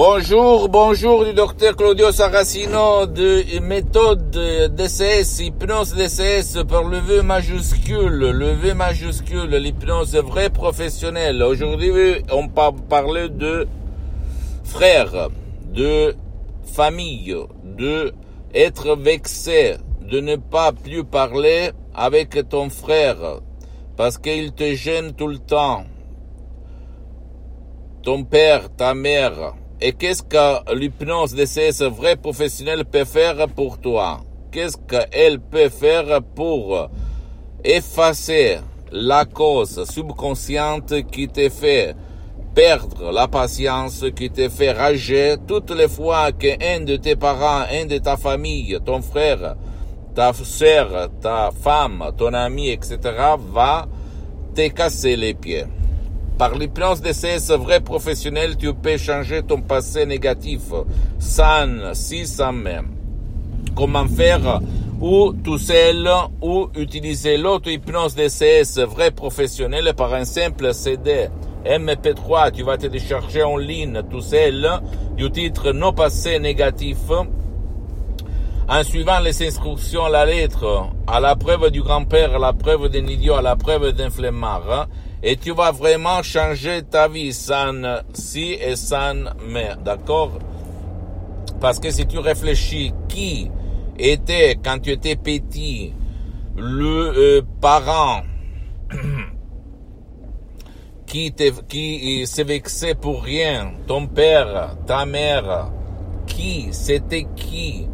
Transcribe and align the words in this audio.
Bonjour, 0.00 0.68
bonjour 0.68 1.24
du 1.24 1.34
docteur 1.34 1.74
Claudio 1.74 2.12
Saracino 2.12 3.06
de 3.06 3.58
méthode 3.58 4.30
DCS, 4.30 5.40
hypnose 5.40 5.92
DCS 5.96 6.62
par 6.68 6.84
le 6.84 6.98
V 6.98 7.22
majuscule, 7.22 8.30
le 8.30 8.52
V 8.52 8.74
majuscule, 8.74 9.50
l'hypnose 9.50 10.14
vraie 10.14 10.50
professionnelle. 10.50 11.42
Aujourd'hui, 11.42 12.22
on 12.30 12.46
va 12.46 12.70
parler 12.88 13.28
de 13.28 13.66
frères, 14.62 15.30
de 15.64 16.14
famille, 16.62 17.36
de 17.64 18.12
être 18.54 18.94
vexé, 18.94 19.78
de 20.00 20.20
ne 20.20 20.36
pas 20.36 20.70
plus 20.70 21.02
parler 21.02 21.72
avec 21.92 22.48
ton 22.48 22.70
frère 22.70 23.40
parce 23.96 24.16
qu'il 24.16 24.52
te 24.52 24.76
gêne 24.76 25.14
tout 25.14 25.26
le 25.26 25.38
temps. 25.38 25.86
Ton 28.04 28.22
père, 28.22 28.72
ta 28.76 28.94
mère, 28.94 29.54
et 29.80 29.92
qu'est-ce 29.92 30.22
que 30.22 30.74
l'hypnose 30.74 31.34
de 31.34 31.44
ces 31.44 31.70
vrais 31.88 32.16
professionnels 32.16 32.84
peut 32.84 33.04
faire 33.04 33.48
pour 33.48 33.78
toi? 33.78 34.20
Qu'est-ce 34.50 34.76
qu'elle 34.76 35.40
peut 35.40 35.68
faire 35.68 36.20
pour 36.22 36.88
effacer 37.62 38.58
la 38.90 39.24
cause 39.24 39.84
subconsciente 39.84 40.94
qui 41.10 41.28
te 41.28 41.48
fait 41.48 41.94
perdre 42.54 43.12
la 43.12 43.28
patience, 43.28 44.04
qui 44.16 44.30
te 44.30 44.48
fait 44.48 44.72
rager 44.72 45.36
toutes 45.46 45.70
les 45.70 45.88
fois 45.88 46.32
qu'un 46.32 46.80
de 46.80 46.96
tes 46.96 47.14
parents, 47.14 47.64
un 47.70 47.86
de 47.86 47.98
ta 47.98 48.16
famille, 48.16 48.76
ton 48.84 49.00
frère, 49.00 49.54
ta 50.14 50.32
soeur, 50.32 51.08
ta 51.20 51.50
femme, 51.52 52.10
ton 52.16 52.34
ami, 52.34 52.70
etc., 52.70 52.98
va 53.52 53.86
te 54.54 54.66
casser 54.68 55.14
les 55.14 55.34
pieds? 55.34 55.66
Par 56.38 56.54
l'hypnose 56.54 57.00
de 57.00 57.12
ces 57.12 57.38
vrais 57.56 57.80
professionnels, 57.80 58.56
tu 58.56 58.72
peux 58.72 58.96
changer 58.96 59.42
ton 59.42 59.60
passé 59.60 60.06
négatif, 60.06 60.60
sans, 61.18 61.92
si, 61.94 62.26
sans 62.26 62.52
même. 62.52 62.88
Comment 63.74 64.06
faire 64.06 64.60
ou 65.00 65.32
tout 65.32 65.58
seul 65.58 66.08
ou 66.40 66.68
utiliser 66.76 67.36
l'auto-hypnose 67.38 68.14
de 68.14 68.28
CS 68.28 68.78
vrai 68.80 69.10
professionnel 69.10 69.92
par 69.96 70.14
un 70.14 70.24
simple 70.24 70.72
CD 70.74 71.28
MP3, 71.64 72.52
tu 72.52 72.62
vas 72.62 72.78
te 72.78 72.86
décharger 72.86 73.42
en 73.42 73.56
ligne 73.56 74.02
tout 74.08 74.20
seul 74.20 74.80
du 75.16 75.30
titre 75.30 75.72
Nos 75.72 75.92
passés 75.92 76.38
négatifs 76.38 77.10
en 78.70 78.84
suivant 78.84 79.18
les 79.20 79.46
instructions 79.46 80.08
la 80.08 80.26
lettre, 80.26 80.88
à 81.06 81.20
la 81.20 81.34
preuve 81.36 81.70
du 81.70 81.82
grand-père, 81.82 82.34
à 82.34 82.38
la 82.38 82.52
preuve 82.52 82.90
d'un 82.90 83.06
idiot, 83.06 83.34
à 83.34 83.42
la 83.42 83.56
preuve 83.56 83.92
d'un 83.92 84.10
flemmard, 84.10 84.88
et 85.22 85.36
tu 85.36 85.52
vas 85.52 85.72
vraiment 85.72 86.22
changer 86.22 86.82
ta 86.82 87.08
vie 87.08 87.32
sans 87.32 88.02
si 88.12 88.52
et 88.52 88.76
sans 88.76 89.34
mais, 89.48 89.70
d'accord? 89.84 90.38
Parce 91.60 91.80
que 91.80 91.90
si 91.90 92.06
tu 92.06 92.18
réfléchis 92.18 92.92
qui 93.08 93.50
était, 93.98 94.56
quand 94.62 94.78
tu 94.78 94.92
étais 94.92 95.16
petit, 95.16 95.92
le 96.56 97.38
euh, 97.38 97.42
parent 97.60 98.22
qui, 101.06 101.34
qui 101.68 102.26
s'est 102.26 102.44
vexé 102.44 102.94
pour 102.94 103.22
rien, 103.22 103.72
ton 103.86 104.06
père, 104.06 104.76
ta 104.86 105.04
mère, 105.04 105.70
qui, 106.26 106.68
c'était 106.70 107.26
qui 107.34 107.88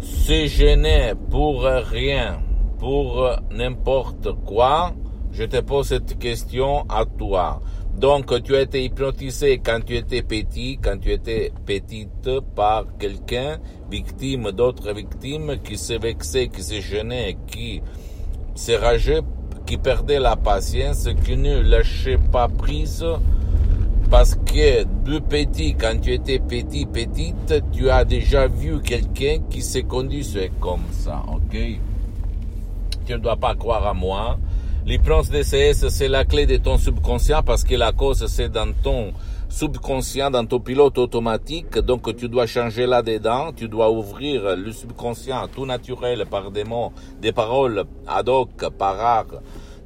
se 0.00 0.46
gênait 0.46 1.14
pour 1.30 1.62
rien, 1.62 2.40
pour 2.78 3.30
n'importe 3.50 4.32
quoi, 4.44 4.92
je 5.32 5.44
te 5.44 5.60
pose 5.60 5.88
cette 5.88 6.18
question 6.18 6.84
à 6.88 7.04
toi. 7.04 7.60
Donc, 7.98 8.42
tu 8.44 8.54
as 8.54 8.62
été 8.62 8.84
hypnotisé 8.84 9.58
quand 9.58 9.80
tu 9.84 9.96
étais 9.96 10.22
petit, 10.22 10.78
quand 10.80 10.98
tu 11.00 11.10
étais 11.10 11.52
petite 11.66 12.30
par 12.54 12.84
quelqu'un, 12.98 13.58
victime 13.90 14.52
d'autres 14.52 14.92
victimes, 14.92 15.58
qui 15.64 15.76
se 15.76 15.94
vexait, 15.94 16.48
qui 16.48 16.62
se 16.62 16.80
gênait, 16.80 17.36
qui 17.48 17.82
se 18.54 18.72
rageait, 18.72 19.22
qui 19.66 19.78
perdait 19.78 20.20
la 20.20 20.36
patience, 20.36 21.08
qui 21.24 21.36
ne 21.36 21.60
lâchait 21.60 22.18
pas 22.30 22.46
prise, 22.48 23.04
parce 24.10 24.36
que 24.36 24.84
de 24.84 25.18
petit, 25.18 25.74
quand 25.74 26.00
tu 26.00 26.12
étais 26.14 26.38
petit, 26.38 26.86
petite, 26.86 27.62
tu 27.72 27.90
as 27.90 28.04
déjà 28.04 28.46
vu 28.46 28.80
quelqu'un 28.80 29.38
qui 29.50 29.60
se 29.60 29.80
conduisait 29.80 30.52
comme 30.60 30.84
ça, 30.92 31.24
ok? 31.26 31.58
Tu 33.04 33.12
ne 33.12 33.18
dois 33.18 33.36
pas 33.36 33.54
croire 33.54 33.86
à 33.86 33.92
moi. 33.92 34.38
L'hypnose 34.88 35.28
DCS, 35.28 35.90
c'est 35.90 36.08
la 36.08 36.24
clé 36.24 36.46
de 36.46 36.56
ton 36.56 36.78
subconscient 36.78 37.42
parce 37.42 37.62
que 37.62 37.74
la 37.74 37.92
cause, 37.92 38.24
c'est 38.26 38.48
dans 38.48 38.72
ton 38.72 39.12
subconscient, 39.50 40.30
dans 40.30 40.46
ton 40.46 40.60
pilote 40.60 40.96
automatique. 40.96 41.78
Donc, 41.80 42.16
tu 42.16 42.26
dois 42.26 42.46
changer 42.46 42.86
là-dedans. 42.86 43.52
Tu 43.54 43.68
dois 43.68 43.90
ouvrir 43.90 44.56
le 44.56 44.72
subconscient 44.72 45.46
tout 45.48 45.66
naturel 45.66 46.24
par 46.24 46.50
des 46.50 46.64
mots, 46.64 46.94
des 47.20 47.32
paroles 47.32 47.84
ad 48.06 48.30
hoc, 48.30 48.48
par 48.78 49.26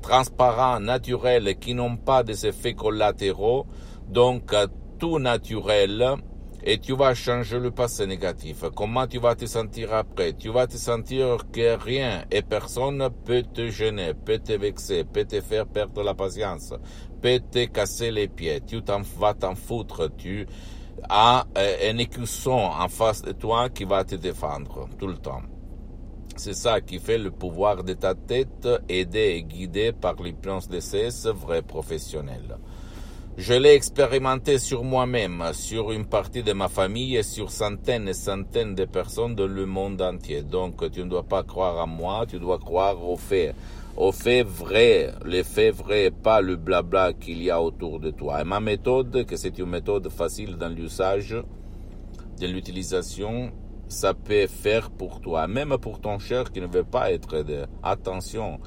transparents, 0.02 0.78
naturels, 0.78 1.56
qui 1.58 1.74
n'ont 1.74 1.96
pas 1.96 2.22
des 2.22 2.46
effets 2.46 2.74
collatéraux. 2.74 3.66
Donc, 4.08 4.54
tout 5.00 5.18
naturel 5.18 6.14
et 6.64 6.78
tu 6.78 6.94
vas 6.94 7.14
changer 7.14 7.58
le 7.58 7.70
passé 7.70 8.06
négatif. 8.06 8.64
Comment 8.74 9.06
tu 9.06 9.18
vas 9.18 9.34
te 9.34 9.46
sentir 9.46 9.92
après? 9.92 10.32
Tu 10.34 10.48
vas 10.48 10.66
te 10.66 10.76
sentir 10.76 11.38
que 11.52 11.76
rien 11.76 12.24
et 12.30 12.42
personne 12.42 13.08
peut 13.24 13.42
te 13.42 13.68
gêner, 13.68 14.14
peut 14.14 14.38
te 14.38 14.52
vexer, 14.52 15.04
peut 15.04 15.24
te 15.24 15.40
faire 15.40 15.66
perdre 15.66 16.02
la 16.02 16.14
patience, 16.14 16.74
peut 17.20 17.40
te 17.50 17.64
casser 17.64 18.10
les 18.10 18.28
pieds. 18.28 18.60
Tu 18.66 18.82
t'en 18.82 19.02
vas 19.18 19.34
t'en 19.34 19.54
foutre. 19.54 20.10
Tu 20.16 20.46
as 21.08 21.46
un 21.56 21.98
écusson 21.98 22.50
en 22.50 22.88
face 22.88 23.22
de 23.22 23.32
toi 23.32 23.68
qui 23.70 23.84
va 23.84 24.04
te 24.04 24.14
défendre 24.14 24.88
tout 24.98 25.08
le 25.08 25.16
temps. 25.16 25.42
C'est 26.36 26.54
ça 26.54 26.80
qui 26.80 26.98
fait 26.98 27.18
le 27.18 27.30
pouvoir 27.30 27.84
de 27.84 27.92
ta 27.92 28.14
tête, 28.14 28.68
aidé 28.88 29.34
et 29.36 29.42
guidé 29.42 29.92
par 29.92 30.14
l'hypnose 30.14 30.68
de 30.68 30.80
cesse 30.80 31.26
vrai 31.26 31.60
professionnel. 31.60 32.56
Je 33.38 33.54
l'ai 33.54 33.72
expérimenté 33.72 34.58
sur 34.58 34.84
moi-même, 34.84 35.42
sur 35.54 35.90
une 35.90 36.04
partie 36.04 36.42
de 36.42 36.52
ma 36.52 36.68
famille 36.68 37.16
et 37.16 37.22
sur 37.22 37.50
centaines 37.50 38.06
et 38.06 38.12
centaines 38.12 38.74
de 38.74 38.84
personnes 38.84 39.34
dans 39.34 39.46
le 39.46 39.64
monde 39.64 40.02
entier. 40.02 40.42
Donc 40.42 40.90
tu 40.90 41.00
ne 41.00 41.08
dois 41.08 41.22
pas 41.22 41.42
croire 41.42 41.80
à 41.80 41.86
moi, 41.86 42.26
tu 42.28 42.38
dois 42.38 42.58
croire 42.58 43.02
aux 43.02 43.16
faits. 43.16 43.54
Aux 43.96 44.12
faits 44.12 44.46
vrais, 44.46 45.14
les 45.24 45.44
faits 45.44 45.74
vrais, 45.74 46.10
pas 46.10 46.42
le 46.42 46.56
blabla 46.56 47.14
qu'il 47.14 47.42
y 47.42 47.50
a 47.50 47.62
autour 47.62 48.00
de 48.00 48.10
toi. 48.10 48.42
Et 48.42 48.44
ma 48.44 48.60
méthode, 48.60 49.24
que 49.24 49.36
c'est 49.36 49.58
une 49.58 49.70
méthode 49.70 50.10
facile 50.10 50.56
dans 50.56 50.68
l'usage, 50.68 51.34
de 52.38 52.46
l'utilisation, 52.46 53.50
ça 53.88 54.12
peut 54.12 54.46
faire 54.46 54.90
pour 54.90 55.22
toi, 55.22 55.46
même 55.46 55.78
pour 55.78 56.02
ton 56.02 56.18
cher 56.18 56.52
qui 56.52 56.60
ne 56.60 56.66
veut 56.66 56.84
pas 56.84 57.10
être 57.10 57.34
aidé. 57.34 57.64
Attention, 57.82 58.60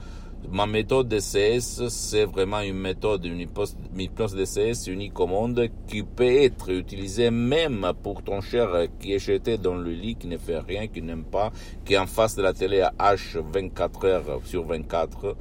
Ma 0.52 0.68
méthode 0.68 1.08
DCS, 1.08 1.90
c'est 1.90 2.26
vraiment 2.26 2.62
une 2.62 2.78
méthode, 2.78 3.26
une 3.26 3.42
hypnose 3.42 4.36
DCS 4.36 4.88
unique 4.88 5.20
au 5.20 5.28
monde 5.28 5.70
qui 5.88 6.04
peut 6.04 6.24
être 6.24 6.70
utilisée 6.72 7.32
même 7.32 7.92
pour 8.04 8.24
ton 8.24 8.42
cher 8.42 8.88
qui 9.00 9.14
est 9.14 9.20
jeté 9.20 9.58
dans 9.58 9.76
le 9.76 9.92
lit, 9.92 10.16
qui 10.16 10.28
ne 10.28 10.38
fait 10.38 10.60
rien, 10.60 10.88
qui 10.88 11.02
n'aime 11.02 11.24
pas, 11.24 11.52
qui 11.84 11.96
est 11.96 11.98
en 11.98 12.06
face 12.06 12.36
de 12.36 12.44
la 12.44 12.54
télé 12.54 12.82
à 12.82 12.94
H 13.00 13.38
24 13.40 14.06
heures 14.06 14.42
sur 14.46 14.66
24 14.66 15.36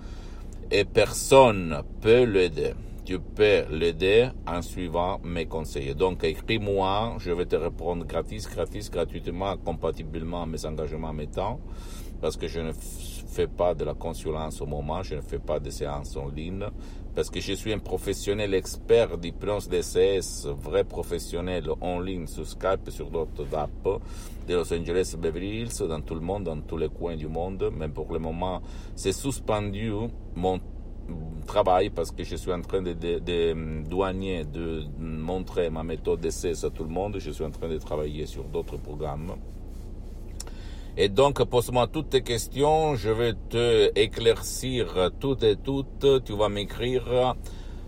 et 0.70 0.84
personne 0.84 1.82
peut 2.00 2.24
l'aider. 2.24 2.72
Tu 3.04 3.18
peux 3.18 3.64
l'aider 3.70 4.30
en 4.46 4.62
suivant 4.62 5.20
mes 5.22 5.44
conseils. 5.44 5.94
Donc, 5.94 6.24
écris-moi, 6.24 7.16
je 7.18 7.32
vais 7.32 7.44
te 7.44 7.54
répondre 7.54 8.06
gratis, 8.06 8.48
gratis, 8.48 8.90
gratuitement, 8.90 9.58
compatiblement 9.58 10.44
à 10.44 10.46
mes 10.46 10.64
engagements, 10.64 11.10
à 11.10 11.12
mes 11.12 11.26
temps, 11.26 11.60
parce 12.22 12.38
que 12.38 12.48
je 12.48 12.60
ne 12.60 12.72
fais 12.72 13.46
pas 13.46 13.74
de 13.74 13.84
la 13.84 13.92
consulence 13.92 14.62
au 14.62 14.66
moment, 14.66 15.02
je 15.02 15.16
ne 15.16 15.20
fais 15.20 15.38
pas 15.38 15.60
de 15.60 15.68
séances 15.68 16.16
en 16.16 16.28
ligne, 16.28 16.64
parce 17.14 17.28
que 17.28 17.40
je 17.40 17.52
suis 17.52 17.74
un 17.74 17.78
professionnel 17.78 18.54
expert 18.54 19.18
d'hypnose 19.18 19.68
DCS, 19.68 20.46
vrai 20.46 20.84
professionnel 20.84 21.68
en 21.82 22.00
ligne 22.00 22.26
sur 22.26 22.46
Skype, 22.46 22.88
sur 22.88 23.10
d'autres 23.10 23.54
apps 23.54 24.00
de 24.48 24.54
Los 24.54 24.72
Angeles, 24.72 25.14
Beverly 25.18 25.60
Hills, 25.60 25.86
dans 25.86 26.00
tout 26.00 26.14
le 26.14 26.20
monde, 26.22 26.44
dans 26.44 26.60
tous 26.60 26.78
les 26.78 26.88
coins 26.88 27.16
du 27.16 27.28
monde. 27.28 27.70
Mais 27.76 27.88
pour 27.88 28.12
le 28.12 28.18
moment, 28.18 28.62
c'est 28.94 29.12
suspendu 29.12 29.92
mon 30.34 30.58
travail 31.46 31.90
parce 31.90 32.10
que 32.10 32.24
je 32.24 32.36
suis 32.36 32.52
en 32.52 32.60
train 32.60 32.82
de, 32.82 32.92
de, 32.92 33.82
douanier, 33.88 34.44
de 34.44 34.84
montrer 34.98 35.70
ma 35.70 35.82
méthode 35.82 36.20
d'essai 36.20 36.52
à 36.64 36.70
tout 36.70 36.84
le 36.84 36.90
monde. 36.90 37.16
Je 37.18 37.30
suis 37.30 37.44
en 37.44 37.50
train 37.50 37.68
de 37.68 37.78
travailler 37.78 38.26
sur 38.26 38.44
d'autres 38.44 38.76
programmes. 38.76 39.34
Et 40.96 41.08
donc, 41.08 41.42
pose-moi 41.44 41.88
toutes 41.88 42.10
tes 42.10 42.22
questions, 42.22 42.94
je 42.94 43.10
vais 43.10 43.34
te 43.48 43.90
éclaircir 43.98 45.10
toutes 45.18 45.42
et 45.42 45.56
toutes. 45.56 46.24
Tu 46.24 46.36
vas 46.36 46.48
m'écrire 46.48 47.34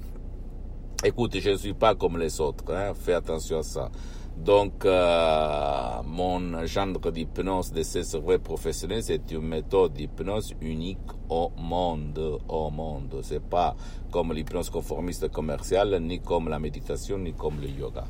Écoute, 1.03 1.39
je 1.39 1.49
ne 1.49 1.55
suis 1.55 1.73
pas 1.73 1.95
comme 1.95 2.19
les 2.19 2.39
autres, 2.39 2.63
hein, 2.71 2.93
fais 2.93 3.13
attention 3.13 3.57
à 3.57 3.63
ça. 3.63 3.89
Donc, 4.37 4.85
euh, 4.85 6.01
mon 6.05 6.63
genre 6.67 6.99
d'hypnose 7.11 7.71
de 7.71 7.81
ces 7.81 8.03
cerveaux 8.03 8.37
professionnels, 8.37 9.01
c'est 9.01 9.31
une 9.31 9.47
méthode 9.47 9.93
d'hypnose 9.93 10.53
unique 10.61 10.99
au 11.27 11.51
monde. 11.57 12.39
Au 12.47 12.69
monde. 12.69 13.19
C'est 13.23 13.41
pas 13.41 13.75
comme 14.11 14.31
l'hypnose 14.31 14.69
conformiste 14.69 15.29
commerciale, 15.29 15.99
ni 16.01 16.19
comme 16.19 16.49
la 16.49 16.59
méditation, 16.59 17.17
ni 17.17 17.33
comme 17.33 17.59
le 17.61 17.69
yoga. 17.69 18.03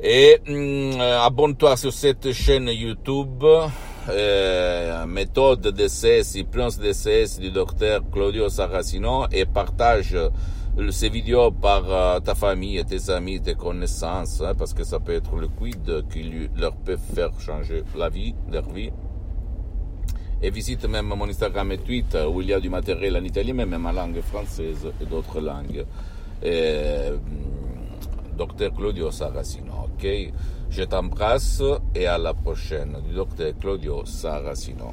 Et 0.00 0.40
mm, 0.46 1.00
abonne-toi 1.00 1.76
sur 1.76 1.92
cette 1.92 2.32
chaîne 2.32 2.68
YouTube, 2.68 3.44
euh, 4.08 5.06
méthode 5.06 5.68
DCS, 5.68 6.34
hypnose 6.34 6.78
DCS 6.78 7.38
du 7.40 7.50
docteur 7.50 8.00
Claudio 8.10 8.48
Saracino 8.48 9.26
et 9.30 9.44
partage 9.44 10.16
ces 10.90 11.08
vidéos 11.08 11.50
par 11.50 11.84
euh, 11.90 12.20
ta 12.20 12.34
famille, 12.34 12.82
tes 12.84 13.10
amis, 13.10 13.40
tes 13.40 13.54
connaissances, 13.54 14.40
hein, 14.40 14.52
parce 14.56 14.74
que 14.74 14.84
ça 14.84 15.00
peut 15.00 15.12
être 15.12 15.36
le 15.36 15.48
quid 15.48 16.04
qui 16.10 16.48
leur 16.56 16.76
peut 16.76 16.96
faire 17.14 17.30
changer 17.40 17.82
la 17.96 18.08
vie, 18.08 18.34
leur 18.50 18.68
vie. 18.70 18.90
Et 20.40 20.50
visite 20.50 20.84
même 20.84 21.06
mon 21.06 21.28
Instagram 21.28 21.72
et 21.72 21.78
Twitter 21.78 22.24
où 22.32 22.40
il 22.40 22.48
y 22.48 22.52
a 22.52 22.60
du 22.60 22.70
matériel 22.70 23.16
en 23.16 23.24
italien, 23.24 23.54
mais 23.54 23.66
même 23.66 23.86
en 23.86 23.92
langue 23.92 24.20
française 24.20 24.86
et 25.00 25.04
d'autres 25.04 25.40
langues. 25.40 25.84
Et, 26.42 27.10
Docteur 28.36 28.72
Claudio 28.72 29.10
Saracino, 29.10 29.72
ok? 29.86 30.06
Je 30.70 30.84
t'embrasse 30.84 31.60
et 31.92 32.06
à 32.06 32.18
la 32.18 32.34
prochaine. 32.34 32.96
Du 33.04 33.14
Docteur 33.14 33.52
Claudio 33.58 34.04
Saracino. 34.04 34.92